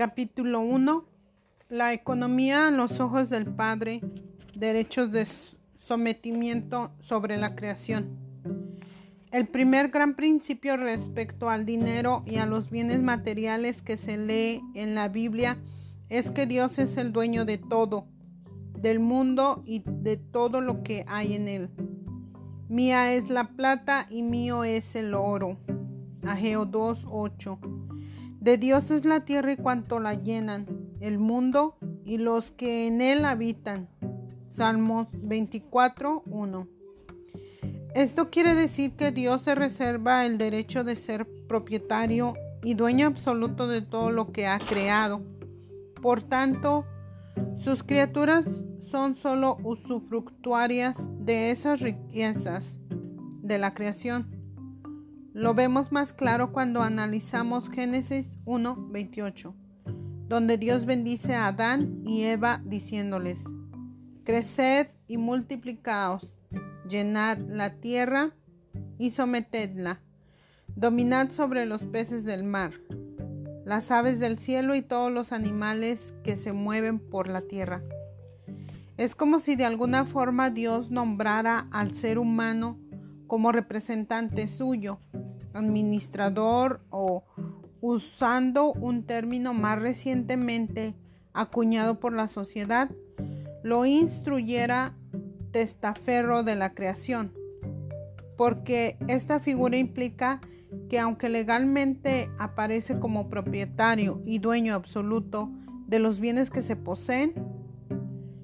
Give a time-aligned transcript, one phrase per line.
[0.00, 1.04] Capítulo 1.
[1.68, 4.00] La economía a los ojos del Padre.
[4.54, 8.16] Derechos de sometimiento sobre la creación.
[9.30, 14.62] El primer gran principio respecto al dinero y a los bienes materiales que se lee
[14.74, 15.58] en la Biblia
[16.08, 18.06] es que Dios es el dueño de todo,
[18.78, 21.68] del mundo y de todo lo que hay en él.
[22.70, 25.58] Mía es la plata y mío es el oro.
[26.22, 27.79] Ageo 2.8
[28.40, 30.66] de Dios es la tierra y cuanto la llenan,
[31.00, 33.88] el mundo y los que en él habitan.
[34.48, 36.68] Salmos 24, 1.
[37.94, 43.68] Esto quiere decir que Dios se reserva el derecho de ser propietario y dueño absoluto
[43.68, 45.22] de todo lo que ha creado.
[46.00, 46.86] Por tanto,
[47.58, 52.78] sus criaturas son solo usufructuarias de esas riquezas
[53.42, 54.39] de la creación.
[55.32, 59.54] Lo vemos más claro cuando analizamos Génesis 1:28,
[60.26, 63.44] donde Dios bendice a Adán y Eva diciéndoles,
[64.24, 66.36] Creced y multiplicaos,
[66.88, 68.32] llenad la tierra
[68.98, 70.00] y sometedla,
[70.74, 72.72] dominad sobre los peces del mar,
[73.64, 77.84] las aves del cielo y todos los animales que se mueven por la tierra.
[78.96, 82.80] Es como si de alguna forma Dios nombrara al ser humano
[83.28, 84.98] como representante suyo
[85.54, 87.24] administrador o
[87.80, 90.94] usando un término más recientemente
[91.32, 92.90] acuñado por la sociedad,
[93.62, 94.94] lo instruyera
[95.50, 97.32] testaferro de la creación,
[98.36, 100.40] porque esta figura implica
[100.88, 105.50] que aunque legalmente aparece como propietario y dueño absoluto
[105.86, 107.34] de los bienes que se poseen,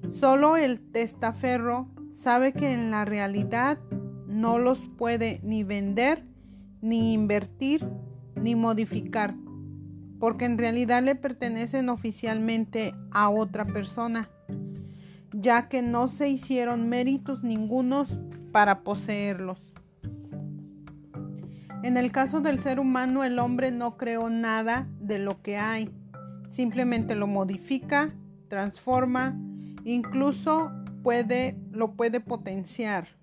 [0.09, 3.79] solo el testaferro sabe que en la realidad
[4.27, 6.25] no los puede ni vender
[6.81, 7.87] ni invertir,
[8.35, 9.35] ni modificar,
[10.19, 14.29] porque en realidad le pertenecen oficialmente a otra persona,
[15.31, 18.19] ya que no se hicieron méritos ningunos
[18.51, 19.73] para poseerlos.
[21.83, 25.91] En el caso del ser humano, el hombre no creó nada de lo que hay,
[26.47, 28.07] simplemente lo modifica,
[28.47, 29.37] transforma,
[29.83, 30.71] incluso
[31.03, 33.16] puede, lo puede potenciar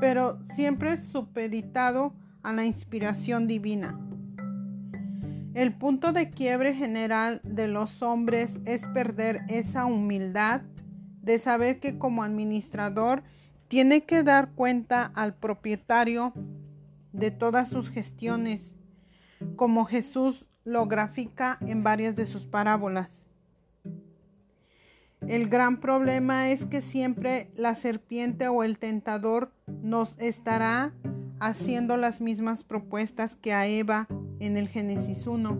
[0.00, 3.98] pero siempre supeditado a la inspiración divina.
[5.54, 10.62] El punto de quiebre general de los hombres es perder esa humildad
[11.22, 13.22] de saber que como administrador
[13.66, 16.32] tiene que dar cuenta al propietario
[17.12, 18.76] de todas sus gestiones,
[19.56, 23.17] como Jesús lo grafica en varias de sus parábolas.
[25.26, 29.52] El gran problema es que siempre la serpiente o el tentador
[29.82, 30.94] nos estará
[31.40, 34.08] haciendo las mismas propuestas que a Eva
[34.38, 35.58] en el Génesis 1.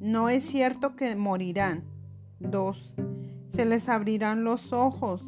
[0.00, 1.84] No es cierto que morirán.
[2.40, 2.94] 2.
[3.50, 5.22] Se les abrirán los ojos.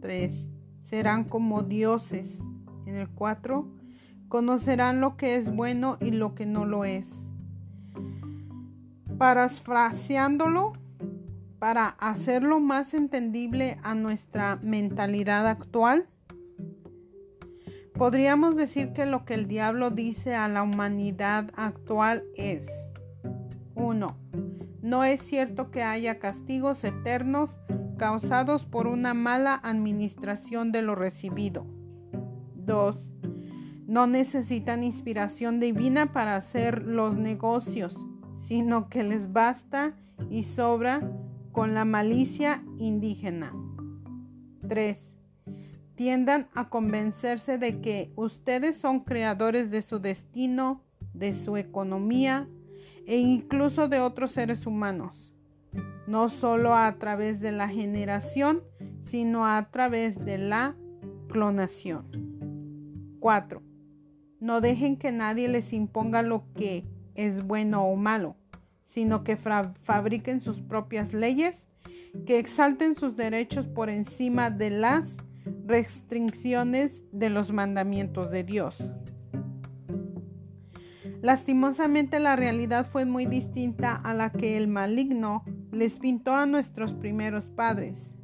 [0.00, 0.48] 3.
[0.78, 2.38] Serán como dioses.
[2.86, 3.68] En el 4.
[4.28, 7.26] Conocerán lo que es bueno y lo que no lo es.
[9.18, 10.74] Parafraseándolo,
[11.58, 16.06] para hacerlo más entendible a nuestra mentalidad actual,
[17.94, 22.66] podríamos decir que lo que el diablo dice a la humanidad actual es
[23.74, 24.16] 1.
[24.82, 27.58] No es cierto que haya castigos eternos
[27.96, 31.66] causados por una mala administración de lo recibido.
[32.54, 33.14] 2.
[33.86, 38.04] No necesitan inspiración divina para hacer los negocios,
[38.36, 39.94] sino que les basta
[40.30, 41.00] y sobra
[41.56, 43.50] con la malicia indígena.
[44.68, 45.16] 3.
[45.94, 50.84] Tiendan a convencerse de que ustedes son creadores de su destino,
[51.14, 52.46] de su economía
[53.06, 55.32] e incluso de otros seres humanos,
[56.06, 58.62] no solo a través de la generación,
[59.00, 60.76] sino a través de la
[61.26, 63.16] clonación.
[63.18, 63.62] 4.
[64.40, 68.36] No dejen que nadie les imponga lo que es bueno o malo
[68.86, 71.68] sino que fabriquen sus propias leyes,
[72.24, 75.16] que exalten sus derechos por encima de las
[75.66, 78.90] restricciones de los mandamientos de Dios.
[81.20, 86.92] Lastimosamente la realidad fue muy distinta a la que el maligno les pintó a nuestros
[86.92, 88.14] primeros padres,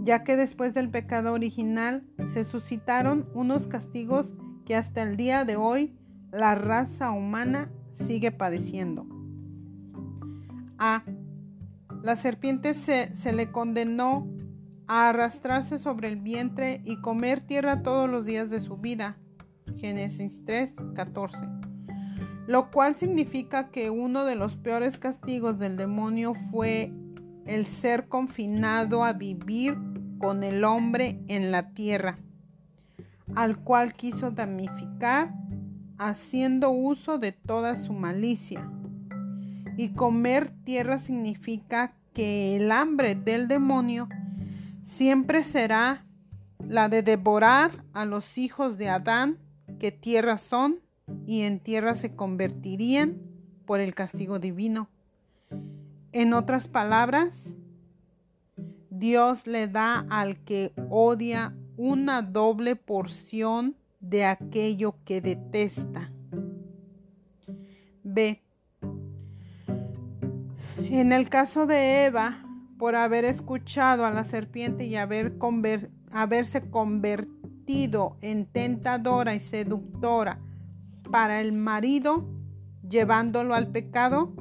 [0.00, 4.34] ya que después del pecado original se suscitaron unos castigos
[4.64, 5.98] que hasta el día de hoy
[6.30, 9.13] la raza humana sigue padeciendo.
[10.86, 11.02] A.
[12.02, 14.28] La serpiente se, le condenó
[14.86, 19.16] a arrastrarse sobre el vientre y comer tierra todos los días de su vida.
[19.78, 21.38] Génesis 3, 14.
[22.46, 26.92] lo cual significa que uno de los peores castigos del demonio fue
[27.46, 29.78] el ser confinado a vivir
[30.18, 32.16] con el hombre en la tierra,
[33.34, 35.32] al cual quiso damnificar
[35.96, 38.70] haciendo uso de toda su malicia.
[39.76, 44.08] Y comer tierra significa que el hambre del demonio
[44.82, 46.04] siempre será
[46.68, 49.38] la de devorar a los hijos de Adán,
[49.78, 50.80] que tierra son
[51.26, 53.20] y en tierra se convertirían
[53.66, 54.88] por el castigo divino.
[56.12, 57.54] En otras palabras,
[58.90, 66.12] Dios le da al que odia una doble porción de aquello que detesta.
[68.04, 68.43] B.
[70.96, 72.46] En el caso de Eva,
[72.78, 75.36] por haber escuchado a la serpiente y haber
[76.12, 80.38] haberse convertido en tentadora y seductora
[81.10, 82.24] para el marido,
[82.88, 84.32] llevándolo al pecado,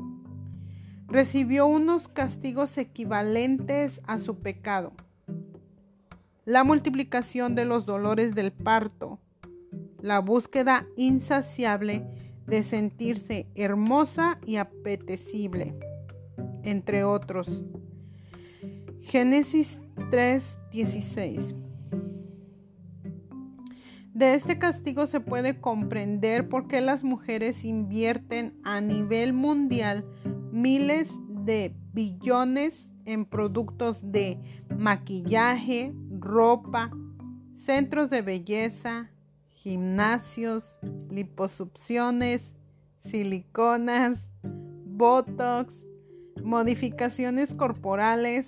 [1.07, 4.93] recibió unos castigos equivalentes a su pecado.
[6.45, 9.17] La multiplicación de los dolores del parto,
[10.01, 12.05] la búsqueda insaciable
[12.45, 15.73] de sentirse hermosa y apetecible,
[16.63, 17.63] entre otros.
[19.01, 19.79] Génesis
[20.11, 21.55] 3:16
[24.13, 30.05] de este castigo se puede comprender por qué las mujeres invierten a nivel mundial
[30.51, 34.39] miles de billones en productos de
[34.77, 36.91] maquillaje, ropa,
[37.51, 39.09] centros de belleza,
[39.49, 40.77] gimnasios,
[41.09, 42.53] liposucciones,
[42.99, 45.73] siliconas, botox,
[46.41, 48.47] modificaciones corporales,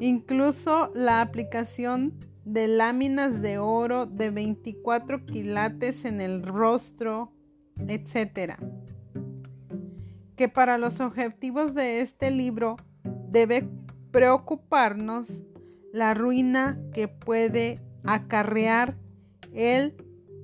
[0.00, 2.14] incluso la aplicación
[2.44, 7.32] de láminas de oro de 24 quilates en el rostro,
[7.88, 8.54] etc.
[10.36, 12.76] Que para los objetivos de este libro
[13.28, 13.68] debe
[14.10, 15.42] preocuparnos
[15.92, 18.96] la ruina que puede acarrear
[19.52, 19.96] el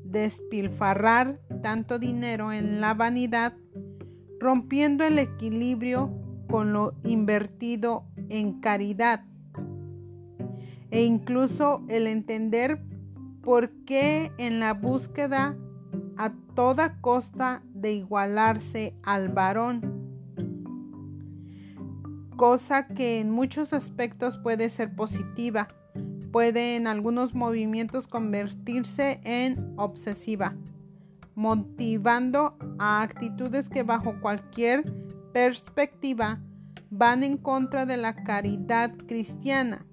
[0.05, 3.55] despilfarrar tanto dinero en la vanidad,
[4.41, 6.11] rompiendo el equilibrio
[6.49, 9.25] con lo invertido en caridad
[10.91, 12.83] e incluso el entender
[13.43, 15.57] por qué en la búsqueda
[16.17, 20.01] a toda costa de igualarse al varón,
[22.37, 25.69] cosa que en muchos aspectos puede ser positiva,
[26.33, 30.57] puede en algunos movimientos convertirse en obsesiva,
[31.35, 34.85] motivando a actitudes que bajo cualquier
[35.33, 36.41] perspectiva
[36.91, 39.87] van en contra de la caridad cristiana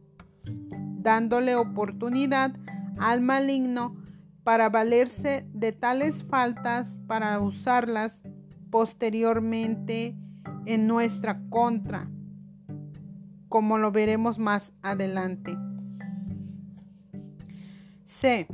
[1.07, 2.53] dándole oportunidad
[2.99, 3.95] al maligno
[4.43, 8.21] para valerse de tales faltas para usarlas
[8.69, 10.17] posteriormente
[10.65, 12.09] en nuestra contra,
[13.47, 15.57] como lo veremos más adelante.
[18.03, 18.47] C.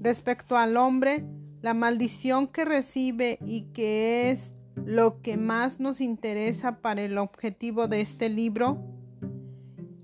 [0.00, 1.26] Respecto al hombre,
[1.62, 7.86] la maldición que recibe y que es lo que más nos interesa para el objetivo
[7.86, 8.78] de este libro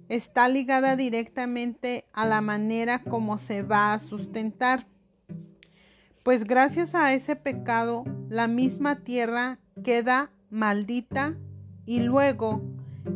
[0.09, 4.87] está ligada directamente a la manera como se va a sustentar.
[6.23, 11.37] Pues gracias a ese pecado, la misma tierra queda maldita
[11.87, 12.63] y luego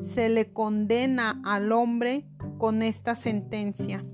[0.01, 2.25] se le condena al hombre
[2.59, 4.05] con esta sentencia.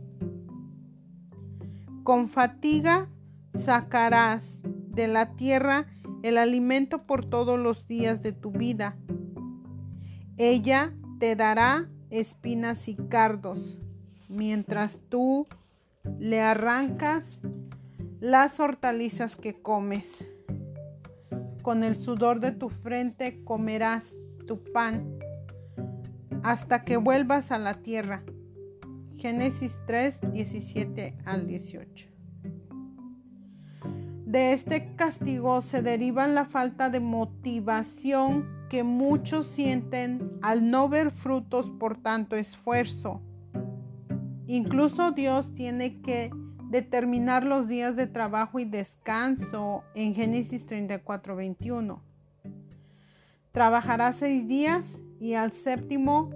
[2.02, 3.08] Con fatiga
[3.56, 5.86] sacarás de la tierra
[6.22, 8.96] el alimento por todos los días de tu vida.
[10.36, 13.78] Ella te dará espinas y cardos,
[14.28, 15.46] mientras tú
[16.18, 17.40] le arrancas
[18.20, 20.26] las hortalizas que comes.
[21.62, 25.18] Con el sudor de tu frente comerás tu pan
[26.42, 28.22] hasta que vuelvas a la tierra.
[29.16, 32.15] Génesis 3, 17 al 18.
[34.26, 41.12] De este castigo se deriva la falta de motivación que muchos sienten al no ver
[41.12, 43.22] frutos por tanto esfuerzo.
[44.48, 46.32] Incluso Dios tiene que
[46.64, 52.02] determinar los días de trabajo y descanso en Génesis 34, 21.
[53.52, 56.30] Trabajarás seis días y al séptimo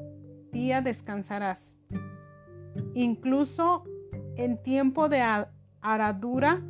[0.53, 1.61] día descansarás.
[2.95, 3.83] Incluso
[4.37, 5.25] en tiempo de
[5.81, 6.63] aradura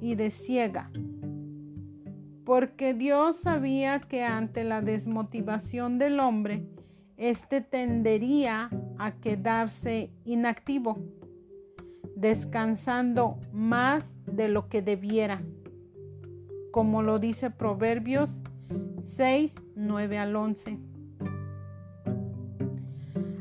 [0.00, 0.90] y de ciega
[2.44, 6.66] porque Dios sabía que ante la desmotivación del hombre,
[7.16, 10.98] éste tendería a quedarse inactivo,
[12.14, 15.42] descansando más de lo que debiera.
[16.70, 18.42] como lo dice Proverbios
[18.98, 20.78] 6, 9 al 11.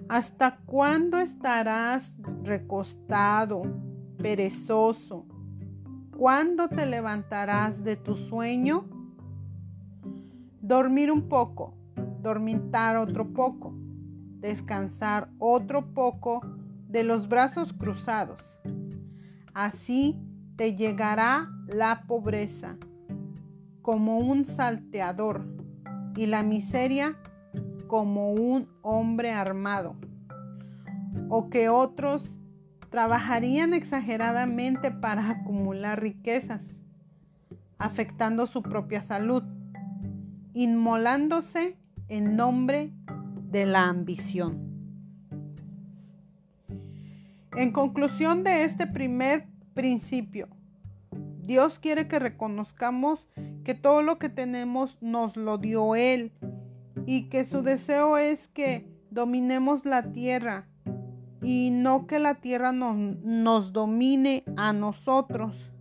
[0.08, 3.64] ¿Hasta cuándo estarás recostado,
[4.20, 5.26] perezoso?
[6.18, 8.86] ¿Cuándo te levantarás de tu sueño?
[10.62, 11.74] Dormir un poco,
[12.22, 13.74] dormitar otro poco,
[14.40, 16.42] descansar otro poco
[16.88, 18.60] de los brazos cruzados.
[19.56, 20.20] Así
[20.56, 22.78] te llegará la pobreza
[23.82, 25.44] como un salteador
[26.16, 27.18] y la miseria
[27.88, 29.96] como un hombre armado.
[31.30, 32.38] O que otros
[32.94, 36.62] trabajarían exageradamente para acumular riquezas,
[37.80, 39.42] afectando su propia salud,
[40.54, 41.76] inmolándose
[42.08, 42.94] en nombre
[43.50, 44.60] de la ambición.
[47.58, 50.48] En conclusión de este primer principio,
[51.42, 53.28] Dios quiere que reconozcamos
[53.64, 56.32] que todo lo que tenemos nos lo dio Él
[57.08, 60.68] y que su deseo es que dominemos la tierra
[61.44, 65.72] y no que la tierra nos, nos domine a nosotros.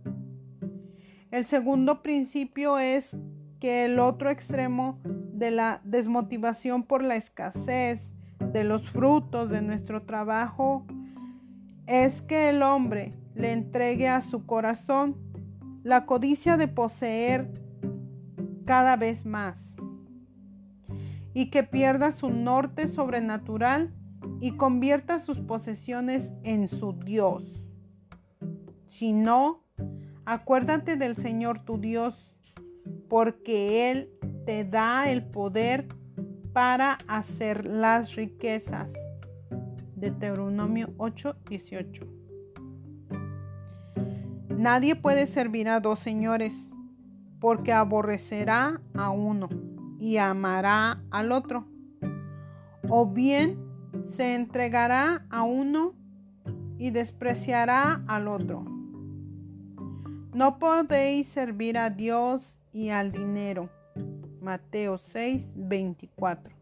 [1.31, 3.15] El segundo principio es
[3.59, 8.13] que el otro extremo de la desmotivación por la escasez
[8.51, 10.85] de los frutos de nuestro trabajo
[11.87, 15.15] es que el hombre le entregue a su corazón
[15.83, 17.51] la codicia de poseer
[18.65, 19.75] cada vez más
[21.33, 23.91] y que pierda su norte sobrenatural
[24.39, 27.43] y convierta sus posesiones en su Dios.
[28.87, 29.63] Si no,
[30.25, 32.37] acuérdate del Señor tu Dios,
[33.09, 34.09] porque Él
[34.45, 35.87] te da el poder
[36.53, 38.89] para hacer las riquezas.
[39.95, 42.07] Deuteronomio 8:18.
[44.57, 46.69] Nadie puede servir a dos señores,
[47.39, 49.49] porque aborrecerá a uno
[49.99, 51.65] y amará al otro.
[52.89, 53.72] O bien
[54.07, 55.93] se entregará a uno
[56.77, 58.65] y despreciará al otro.
[60.33, 63.69] No podéis servir a Dios y al dinero.
[64.41, 66.53] Mateo 6, 24.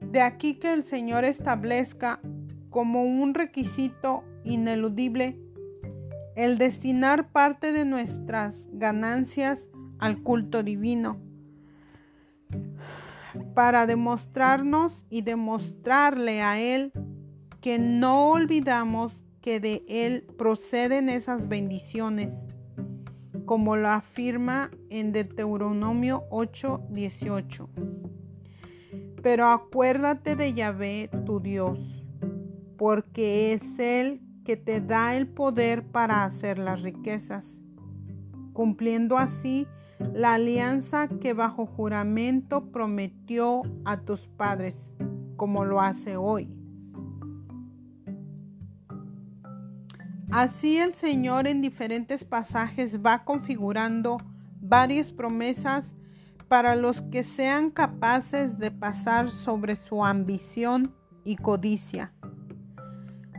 [0.00, 2.20] De aquí que el Señor establezca
[2.70, 5.38] como un requisito ineludible
[6.36, 9.68] el destinar parte de nuestras ganancias
[9.98, 11.23] al culto divino
[13.54, 16.92] para demostrarnos y demostrarle a Él
[17.60, 22.36] que no olvidamos que de Él proceden esas bendiciones,
[23.46, 27.68] como lo afirma en Deuteronomio 8:18.
[29.22, 31.78] Pero acuérdate de Yahvé, tu Dios,
[32.76, 37.44] porque es Él que te da el poder para hacer las riquezas,
[38.52, 39.66] cumpliendo así
[40.12, 44.76] la alianza que bajo juramento prometió a tus padres,
[45.36, 46.48] como lo hace hoy.
[50.30, 54.16] Así el Señor en diferentes pasajes va configurando
[54.60, 55.94] varias promesas
[56.48, 60.92] para los que sean capaces de pasar sobre su ambición
[61.24, 62.12] y codicia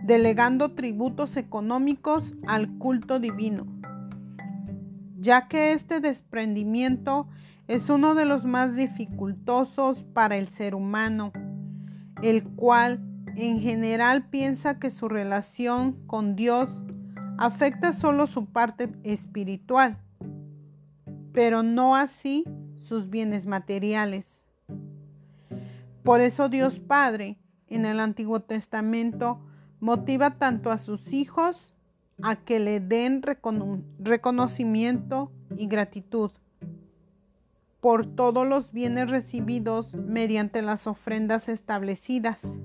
[0.06, 3.66] delegando tributos económicos al culto divino,
[5.25, 7.27] ya que este desprendimiento
[7.67, 11.34] es uno de los más dificultosos para el ser humano,
[12.22, 13.03] el cual
[13.36, 16.70] en general piensa que su relación con Dios
[17.39, 19.98] afecta solo su parte espiritual,
[21.34, 22.44] pero no así
[22.77, 24.27] sus bienes materiales.
[26.03, 29.39] Por eso Dios Padre en el Antiguo Testamento
[29.79, 31.75] motiva tanto a sus hijos
[32.22, 33.22] a que le den
[34.00, 36.31] reconocimiento y gratitud
[37.81, 42.57] por todos los bienes recibidos mediante las ofrendas establecidas,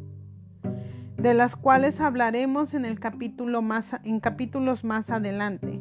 [1.18, 5.78] de las cuales hablaremos en, el capítulo más, en capítulos más adelante.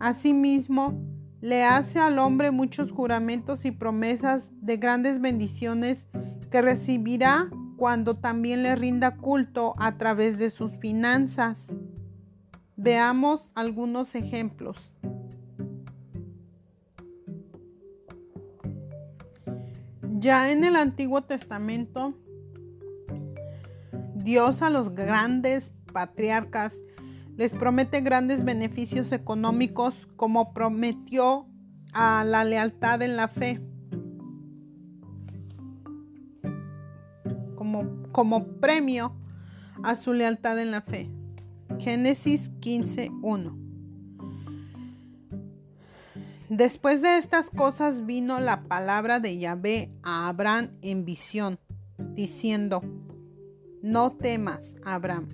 [0.00, 1.00] Asimismo,
[1.40, 6.08] le hace al hombre muchos juramentos y promesas de grandes bendiciones
[6.50, 7.48] que recibirá
[7.78, 11.68] cuando también le rinda culto a través de sus finanzas.
[12.76, 14.92] Veamos algunos ejemplos.
[20.18, 22.14] Ya en el Antiguo Testamento,
[24.16, 26.74] Dios a los grandes patriarcas
[27.36, 31.46] les promete grandes beneficios económicos como prometió
[31.92, 33.60] a la lealtad en la fe.
[38.12, 39.14] Como, premio
[39.82, 41.10] a su lealtad en la fe.
[41.78, 43.54] Génesis 15.1.
[46.48, 51.58] Después de estas cosas vino la palabra de Yahvé a Abraham en visión,
[52.14, 52.82] diciendo,
[53.82, 55.28] No temas, Abraham,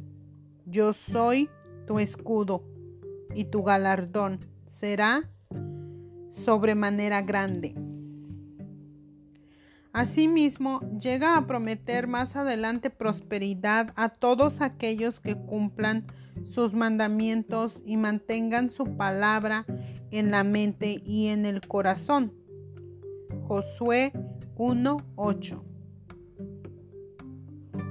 [0.66, 1.48] yo soy
[1.86, 2.64] tu escudo,
[3.34, 5.30] y tu galardón será
[6.30, 7.74] sobremanera grande.
[9.94, 16.04] Asimismo, llega a prometer más adelante prosperidad a todos aquellos que cumplan
[16.42, 19.64] sus mandamientos y mantengan su palabra
[20.10, 22.32] en la mente y en el corazón.
[23.46, 24.12] Josué
[24.56, 25.62] 1:8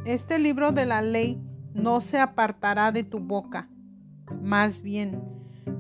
[0.05, 1.41] Este libro de la ley
[1.73, 3.69] no se apartará de tu boca,
[4.41, 5.23] más bien,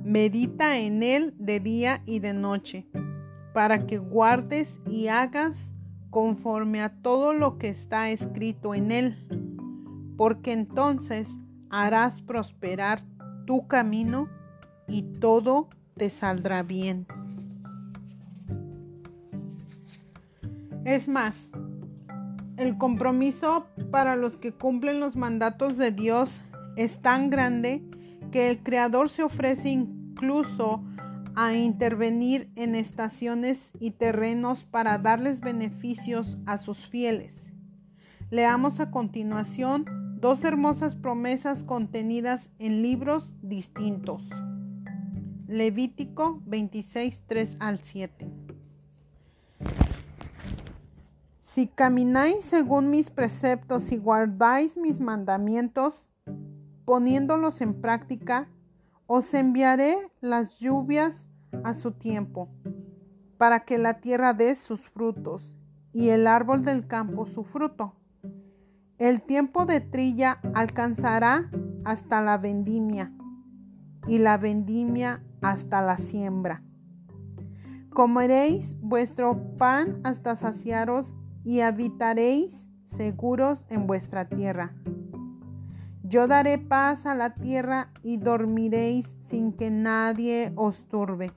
[0.05, 2.87] medita en él de día y de noche,
[3.53, 5.73] para que guardes y hagas
[6.13, 9.17] conforme a todo lo que está escrito en él,
[10.15, 11.27] porque entonces
[11.71, 13.01] harás prosperar
[13.47, 14.29] tu camino
[14.87, 17.07] y todo te saldrá bien.
[20.85, 21.49] Es más,
[22.57, 26.43] el compromiso para los que cumplen los mandatos de Dios
[26.75, 27.83] es tan grande
[28.31, 30.83] que el Creador se ofrece incluso
[31.35, 37.35] a intervenir en estaciones y terrenos para darles beneficios a sus fieles.
[38.29, 39.85] Leamos a continuación
[40.19, 44.23] dos hermosas promesas contenidas en libros distintos.
[45.47, 48.31] Levítico 26, 3 al 7.
[51.39, 56.07] Si camináis según mis preceptos y guardáis mis mandamientos,
[56.85, 58.47] poniéndolos en práctica,
[59.07, 61.27] os enviaré las lluvias
[61.63, 62.49] a su tiempo,
[63.37, 65.53] para que la tierra dé sus frutos
[65.91, 67.95] y el árbol del campo su fruto.
[68.97, 71.49] El tiempo de trilla alcanzará
[71.83, 73.11] hasta la vendimia
[74.07, 76.63] y la vendimia hasta la siembra.
[77.89, 81.13] Comeréis vuestro pan hasta saciaros
[81.43, 84.73] y habitaréis seguros en vuestra tierra.
[86.03, 91.31] Yo daré paz a la tierra y dormiréis sin que nadie os turbe.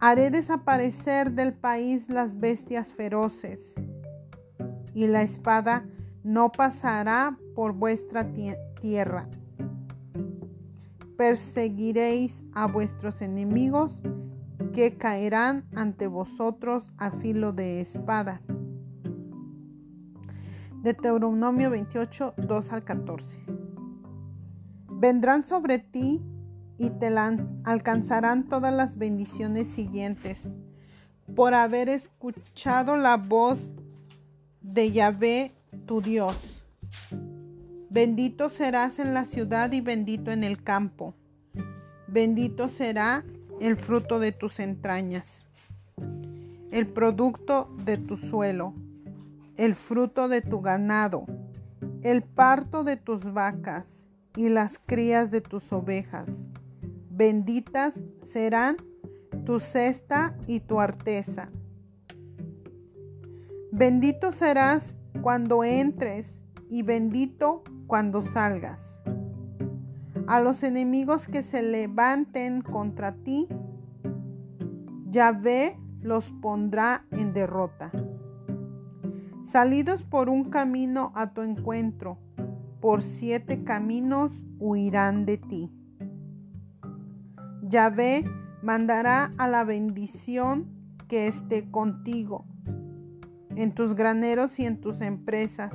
[0.00, 3.74] Haré desaparecer del país las bestias feroces
[4.92, 5.86] y la espada
[6.24, 8.32] no pasará por vuestra
[8.80, 9.28] tierra.
[11.16, 14.02] Perseguiréis a vuestros enemigos
[14.72, 18.40] que caerán ante vosotros a filo de espada.
[20.84, 23.38] Deuteronomio 28, 2 al 14.
[24.90, 26.20] Vendrán sobre ti
[26.76, 27.06] y te
[27.64, 30.54] alcanzarán todas las bendiciones siguientes
[31.34, 33.72] por haber escuchado la voz
[34.60, 35.54] de Yahvé
[35.86, 36.62] tu Dios.
[37.88, 41.14] Bendito serás en la ciudad y bendito en el campo.
[42.08, 43.24] Bendito será
[43.58, 45.46] el fruto de tus entrañas,
[46.70, 48.74] el producto de tu suelo
[49.56, 51.26] el fruto de tu ganado,
[52.02, 56.28] el parto de tus vacas y las crías de tus ovejas.
[57.10, 58.76] Benditas serán
[59.44, 61.50] tu cesta y tu arteza.
[63.70, 68.96] Bendito serás cuando entres y bendito cuando salgas.
[70.26, 73.46] A los enemigos que se levanten contra ti,
[75.10, 77.92] Yahvé los pondrá en derrota.
[79.54, 82.18] Salidos por un camino a tu encuentro,
[82.80, 85.70] por siete caminos huirán de ti.
[87.62, 88.24] Yahvé
[88.64, 90.66] mandará a la bendición
[91.06, 92.46] que esté contigo
[93.54, 95.72] en tus graneros y en tus empresas,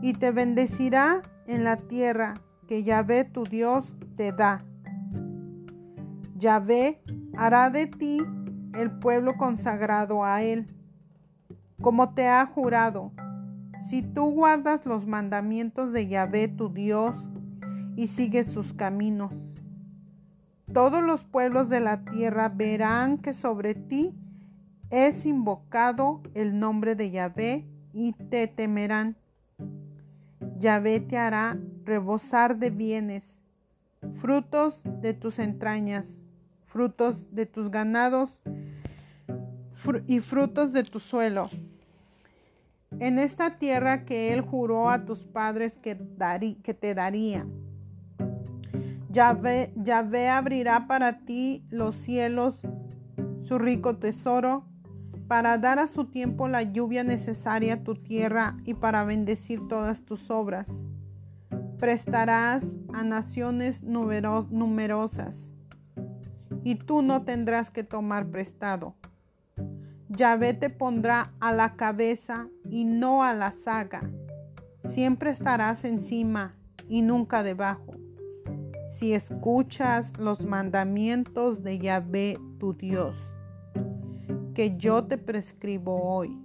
[0.00, 2.32] y te bendecirá en la tierra
[2.66, 4.64] que Yahvé tu Dios te da.
[6.38, 7.02] Yahvé
[7.36, 8.22] hará de ti
[8.72, 10.64] el pueblo consagrado a él
[11.82, 13.10] como te ha jurado,
[13.90, 17.16] si tú guardas los mandamientos de Yahvé tu Dios
[17.96, 19.32] y sigues sus caminos.
[20.72, 24.14] Todos los pueblos de la tierra verán que sobre ti
[24.90, 29.16] es invocado el nombre de Yahvé y te temerán.
[30.60, 33.24] Yahvé te hará rebosar de bienes,
[34.20, 36.20] frutos de tus entrañas,
[36.66, 38.38] frutos de tus ganados
[40.06, 41.50] y frutos de tu suelo
[43.00, 45.98] en esta tierra que él juró a tus padres que,
[46.62, 47.46] que te daría.
[49.12, 52.60] Yahvé, abrirá para ti los cielos,
[53.42, 54.64] su rico tesoro,
[55.28, 60.02] para dar a su tiempo la lluvia necesaria a tu tierra y para bendecir todas
[60.02, 60.68] tus obras.
[61.78, 65.36] Prestarás a naciones numerosas
[66.64, 68.94] y tú no tendrás que tomar prestado.
[70.14, 74.02] Yahvé te pondrá a la cabeza y no a la saga.
[74.84, 76.54] Siempre estarás encima
[76.86, 77.94] y nunca debajo.
[78.90, 83.16] Si escuchas los mandamientos de Yahvé tu Dios,
[84.54, 86.38] que yo te prescribo hoy,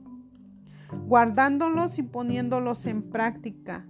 [1.05, 3.85] guardándolos y poniéndolos en práctica,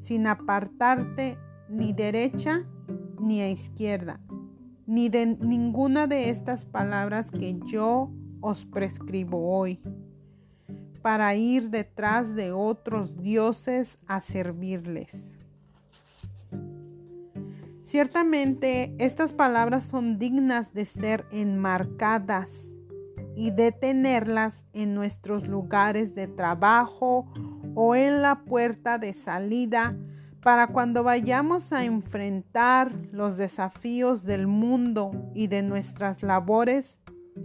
[0.00, 1.36] sin apartarte
[1.68, 2.64] ni derecha
[3.20, 4.20] ni a izquierda,
[4.86, 9.80] ni de ninguna de estas palabras que yo os prescribo hoy,
[11.02, 15.10] para ir detrás de otros dioses a servirles.
[17.84, 22.50] Ciertamente estas palabras son dignas de ser enmarcadas
[23.34, 27.32] y de tenerlas en nuestros lugares de trabajo
[27.74, 29.96] o en la puerta de salida
[30.42, 36.97] para cuando vayamos a enfrentar los desafíos del mundo y de nuestras labores,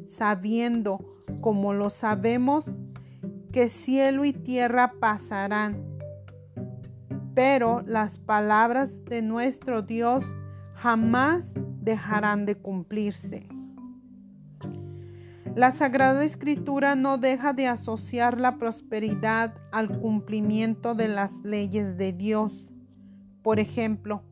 [0.10, 1.00] sabiendo,
[1.42, 2.66] como lo sabemos,
[3.52, 5.84] que cielo y tierra pasarán,
[7.36, 10.24] pero las palabras de nuestro Dios
[10.76, 11.46] jamás
[11.82, 13.48] dejarán de cumplirse.
[15.56, 22.12] La Sagrada Escritura no deja de asociar la prosperidad al cumplimiento de las leyes de
[22.12, 22.68] Dios.
[23.44, 24.24] Por ejemplo,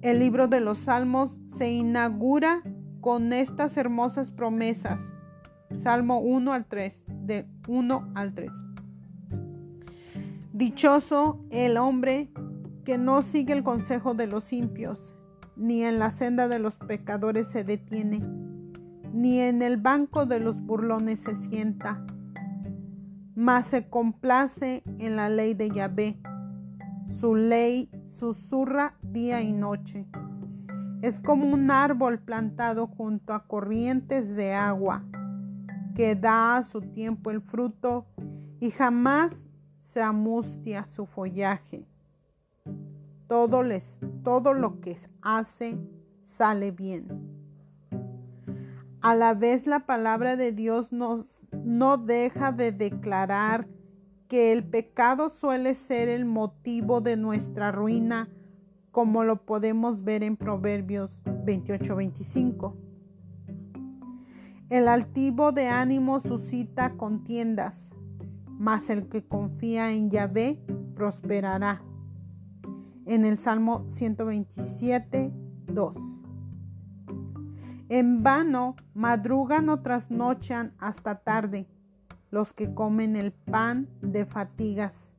[0.00, 2.62] el libro de los Salmos se inaugura
[3.02, 4.98] con estas hermosas promesas.
[5.82, 8.50] Salmo 1 al 3, de 1 al 3.
[10.54, 12.30] Dichoso el hombre
[12.86, 15.12] que no sigue el consejo de los impios,
[15.56, 18.22] ni en la senda de los pecadores se detiene
[19.12, 22.04] ni en el banco de los burlones se sienta,
[23.34, 26.18] mas se complace en la ley de Yahvé.
[27.20, 30.06] Su ley susurra día y noche.
[31.02, 35.04] Es como un árbol plantado junto a corrientes de agua,
[35.96, 38.06] que da a su tiempo el fruto
[38.60, 41.84] y jamás se amustia su follaje.
[43.26, 45.76] Todo, lo que hace
[46.20, 47.08] sale bien.
[49.00, 53.66] A la vez la palabra de Dios no deja de declarar
[54.28, 58.28] que el pecado suele ser el motivo de nuestra ruina,
[58.92, 62.74] como lo podemos ver en Proverbios 28-25.
[64.68, 67.90] El altivo de ánimo suscita contiendas,
[68.46, 70.60] mas el que confía en Yahvé
[70.94, 71.82] prosperará.
[73.06, 75.32] En el Salmo 127,
[75.66, 75.96] 2.
[77.88, 81.66] En vano madrugan o trasnochan hasta tarde
[82.30, 85.12] los que comen el pan de fatigas,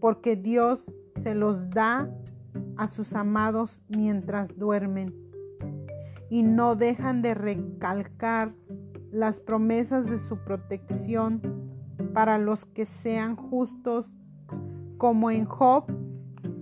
[0.00, 2.08] porque Dios se los da
[2.76, 5.14] a sus amados mientras duermen
[6.28, 8.54] y no dejan de recalcar
[9.10, 11.42] las promesas de su protección
[12.14, 14.06] para los que sean justos,
[14.96, 15.84] como en Job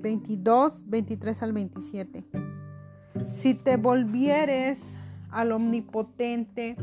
[0.01, 2.25] 22, 23 al 27.
[3.31, 4.79] Si te volvieres
[5.31, 6.77] al Omnipotente.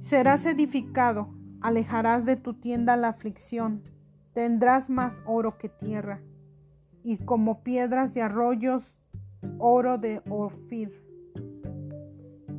[0.00, 1.28] Serás edificado,
[1.60, 3.82] alejarás de tu tienda la aflicción,
[4.32, 6.20] tendrás más oro que tierra,
[7.04, 8.98] y como piedras de arroyos,
[9.58, 10.92] oro de Orfir.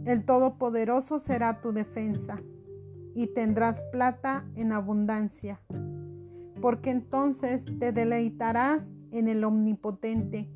[0.05, 2.41] El Todopoderoso será tu defensa,
[3.15, 5.61] y tendrás plata en abundancia,
[6.61, 10.49] porque entonces te deleitarás en el Omnipotente,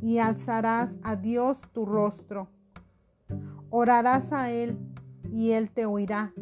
[0.00, 2.48] y alzarás a Dios tu rostro
[3.74, 4.76] Orarás a Él
[5.32, 6.34] y Él te oirá.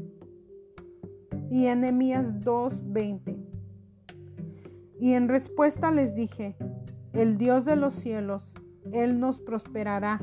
[1.49, 3.40] Y Enemías 2:20.
[5.01, 6.57] Y en respuesta les dije,
[7.15, 8.53] el Dios de los cielos,
[8.93, 10.21] Él nos prosperará,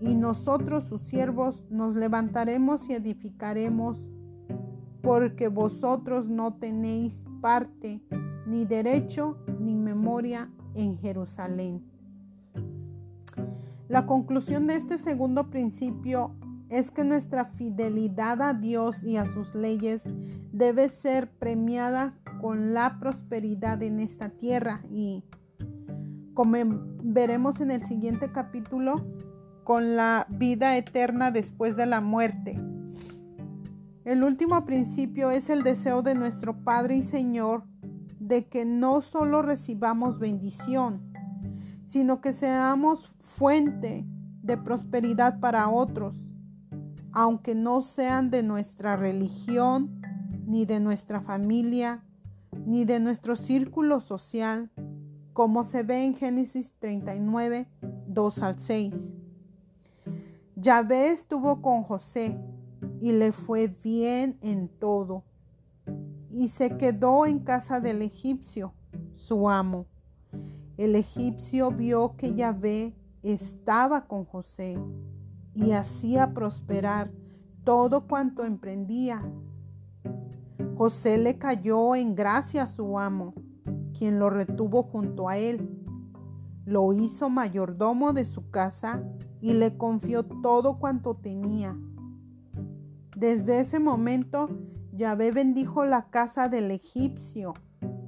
[0.00, 3.98] y nosotros sus siervos nos levantaremos y edificaremos,
[5.02, 8.00] porque vosotros no tenéis parte,
[8.46, 11.84] ni derecho, ni memoria en Jerusalén.
[13.88, 16.34] La conclusión de este segundo principio
[16.70, 20.04] es que nuestra fidelidad a Dios y a sus leyes
[20.52, 25.24] debe ser premiada con la prosperidad en esta tierra y,
[26.34, 26.56] como
[27.02, 28.94] veremos en el siguiente capítulo,
[29.64, 32.60] con la vida eterna después de la muerte.
[34.04, 37.64] El último principio es el deseo de nuestro Padre y Señor
[38.18, 41.12] de que no solo recibamos bendición,
[41.84, 44.06] sino que seamos fuente
[44.42, 46.16] de prosperidad para otros,
[47.12, 50.00] aunque no sean de nuestra religión,
[50.46, 52.02] ni de nuestra familia,
[52.70, 54.70] ni de nuestro círculo social,
[55.32, 57.66] como se ve en Génesis 39,
[58.06, 59.12] 2 al 6.
[60.54, 62.38] Yahvé estuvo con José
[63.00, 65.24] y le fue bien en todo.
[66.30, 68.72] Y se quedó en casa del egipcio,
[69.14, 69.86] su amo.
[70.76, 74.78] El egipcio vio que Yahvé estaba con José
[75.56, 77.10] y hacía prosperar
[77.64, 79.28] todo cuanto emprendía.
[80.76, 83.34] José le cayó en gracia a su amo,
[83.96, 85.68] quien lo retuvo junto a él.
[86.64, 89.02] Lo hizo mayordomo de su casa
[89.40, 91.76] y le confió todo cuanto tenía.
[93.16, 94.48] Desde ese momento,
[94.92, 97.54] Yahvé bendijo la casa del egipcio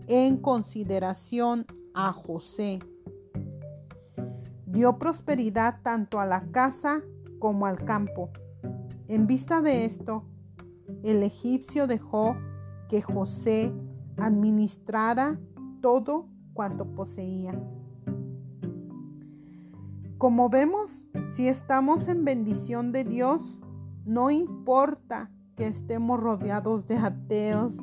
[0.09, 2.79] en consideración a José.
[4.67, 7.03] Dio prosperidad tanto a la casa
[7.39, 8.31] como al campo.
[9.09, 10.25] En vista de esto,
[11.03, 12.37] el egipcio dejó
[12.89, 13.73] que José
[14.17, 15.39] administrara
[15.81, 17.59] todo cuanto poseía.
[20.19, 23.59] Como vemos, si estamos en bendición de Dios,
[24.05, 27.75] no importa que estemos rodeados de ateos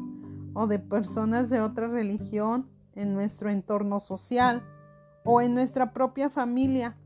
[0.54, 4.64] o de personas de otra religión en nuestro entorno social
[5.24, 6.98] o en nuestra propia familia,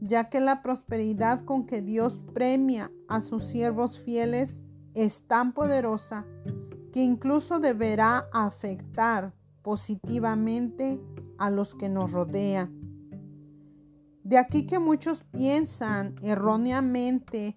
[0.00, 4.59] ya que la prosperidad con que Dios premia a sus siervos fieles
[4.94, 6.26] es tan poderosa
[6.92, 11.00] que incluso deberá afectar positivamente
[11.38, 12.80] a los que nos rodean.
[14.24, 17.54] De aquí que muchos piensan erróneamente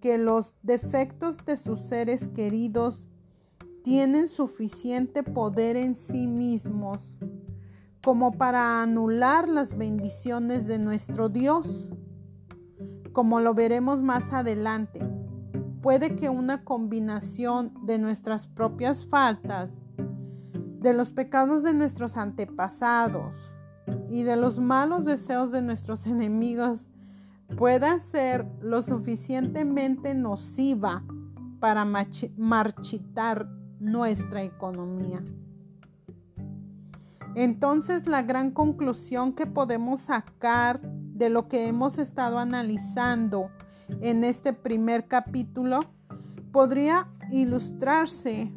[0.00, 3.08] que los defectos de sus seres queridos
[3.82, 7.16] tienen suficiente poder en sí mismos
[8.04, 11.88] como para anular las bendiciones de nuestro Dios.
[13.12, 15.07] Como lo veremos más adelante,
[15.82, 19.72] puede que una combinación de nuestras propias faltas,
[20.80, 23.34] de los pecados de nuestros antepasados
[24.10, 26.88] y de los malos deseos de nuestros enemigos
[27.56, 31.02] pueda ser lo suficientemente nociva
[31.60, 33.48] para marchitar
[33.80, 35.22] nuestra economía.
[37.34, 43.50] Entonces la gran conclusión que podemos sacar de lo que hemos estado analizando
[44.00, 45.80] en este primer capítulo
[46.52, 48.52] podría ilustrarse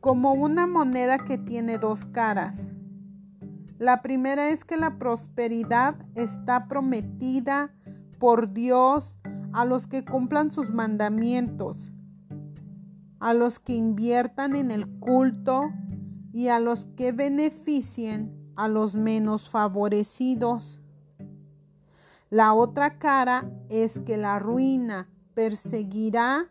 [0.00, 2.72] como una moneda que tiene dos caras.
[3.78, 7.74] La primera es que la prosperidad está prometida
[8.18, 9.18] por Dios
[9.52, 11.92] a los que cumplan sus mandamientos,
[13.20, 15.70] a los que inviertan en el culto
[16.32, 20.80] y a los que beneficien a los menos favorecidos.
[22.32, 26.48] La otra cara es que la ruina perseguirá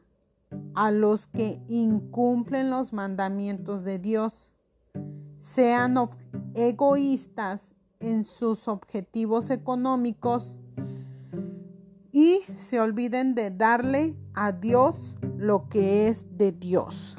[0.75, 4.51] a los que incumplen los mandamientos de Dios,
[5.39, 5.95] sean
[6.53, 10.55] egoístas en sus objetivos económicos
[12.11, 17.17] y se olviden de darle a Dios lo que es de Dios.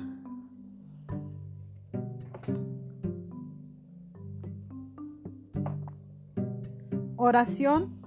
[7.17, 8.02] Oración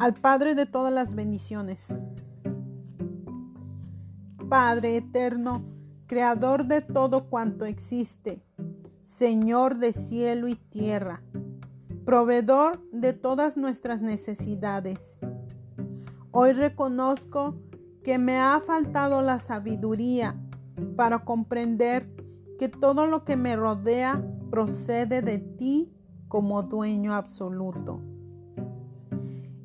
[0.00, 1.94] al Padre de todas las bendiciones.
[4.48, 5.62] Padre eterno,
[6.06, 8.42] Creador de todo cuanto existe,
[9.02, 11.22] Señor de cielo y tierra,
[12.04, 15.18] proveedor de todas nuestras necesidades
[16.32, 17.56] Hoy reconozco
[18.02, 20.34] que me ha faltado la sabiduría
[20.96, 22.08] para comprender
[22.58, 25.92] que todo lo que me rodea procede de ti
[26.28, 28.00] como dueño absoluto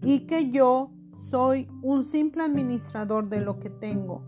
[0.06, 0.92] y que yo
[1.30, 4.22] soy un simple administrador de lo que tengo.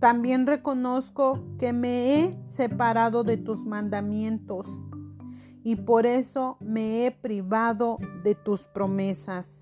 [0.00, 4.66] También reconozco que me he separado de tus mandamientos
[5.62, 9.60] y por eso me he privado de tus promesas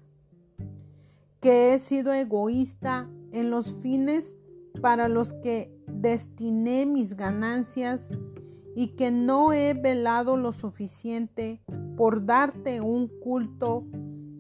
[1.41, 4.39] que he sido egoísta en los fines
[4.81, 8.11] para los que destiné mis ganancias
[8.77, 11.61] y que no he velado lo suficiente
[11.97, 13.85] por darte un culto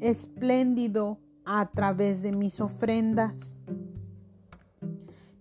[0.00, 3.56] espléndido a través de mis ofrendas.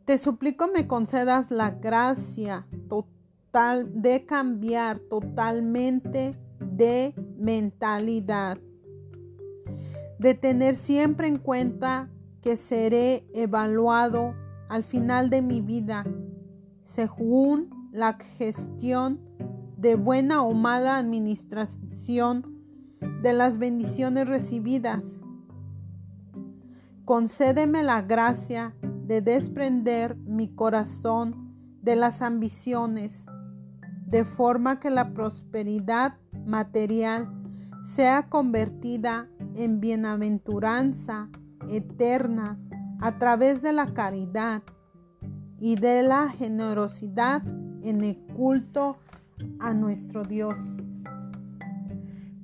[0.06, 8.58] Te suplico me concedas la gracia total de cambiar totalmente de mentalidad
[10.20, 12.10] de tener siempre en cuenta
[12.42, 14.34] que seré evaluado
[14.70, 16.06] al final de mi vida
[16.82, 19.20] según la gestión
[19.78, 22.57] de buena o mala administración
[23.22, 25.20] de las bendiciones recibidas.
[27.06, 33.26] Concédeme la gracia de desprender mi corazón de las ambiciones,
[34.06, 36.16] de forma que la prosperidad
[36.46, 37.30] material
[37.84, 41.30] sea convertida en bienaventuranza
[41.70, 42.60] eterna
[43.00, 44.64] a través de la caridad
[45.60, 47.42] y de la generosidad
[47.82, 48.98] en el culto
[49.60, 50.58] a nuestro Dios.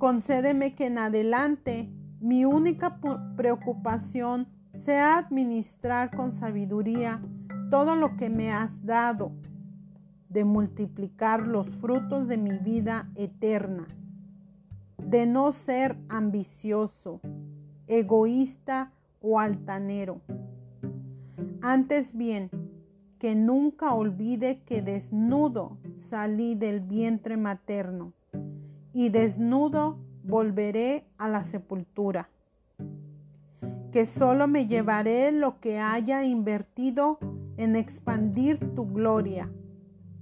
[0.03, 1.89] Concédeme que en adelante
[2.19, 2.99] mi única
[3.37, 7.21] preocupación sea administrar con sabiduría
[7.69, 9.31] todo lo que me has dado,
[10.27, 13.87] de multiplicar los frutos de mi vida eterna,
[14.97, 17.21] de no ser ambicioso,
[17.87, 20.19] egoísta o altanero.
[21.61, 22.49] Antes bien,
[23.19, 28.11] que nunca olvide que desnudo salí del vientre materno
[28.93, 32.29] y desnudo volveré a la sepultura.
[33.91, 37.19] Que solo me llevaré lo que haya invertido
[37.57, 39.51] en expandir tu gloria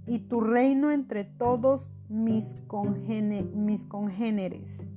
[0.08, 2.56] y tu reino entre todos mis,
[3.54, 4.88] mis congéneres.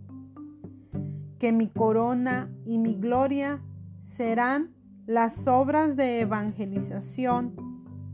[1.38, 3.60] Que mi corona y mi gloria
[4.04, 4.74] serán
[5.06, 7.54] las obras de evangelización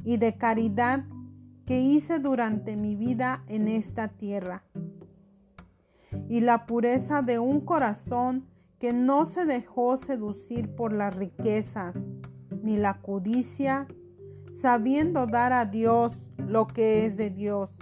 [0.05, 1.05] y de caridad
[1.64, 4.64] que hice durante mi vida en esta tierra.
[6.31, 8.47] Y la pureza de un corazón
[8.79, 12.09] que no se dejó seducir por las riquezas
[12.62, 13.88] ni la codicia,
[14.53, 17.77] sabiendo dar a Dios lo que es de Dios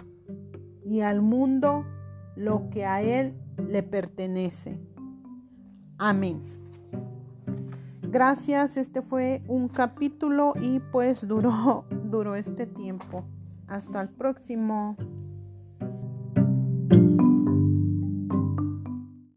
[0.83, 1.85] y al mundo
[2.35, 3.35] lo que a Él
[3.67, 4.79] le pertenece.
[5.99, 6.41] Amén.
[8.01, 13.25] Gracias, este fue un capítulo y pues duró, duró este tiempo.
[13.67, 14.97] Hasta el próximo.